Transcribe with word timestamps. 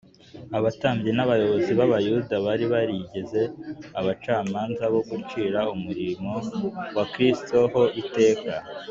Abatambyi 0.57 1.11
n’abayobozi 1.13 1.71
b’Abayuda 1.79 2.33
bari 2.45 2.65
barigize 2.73 3.41
abacamanza 3.99 4.83
bo 4.93 5.01
gucira 5.09 5.59
umurimo 5.75 6.33
wa 6.95 7.05
Kristo 7.11 7.57
ho 7.73 7.83
iteka 8.03 8.53